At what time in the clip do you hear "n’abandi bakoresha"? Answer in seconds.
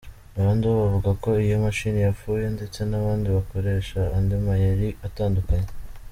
2.89-3.99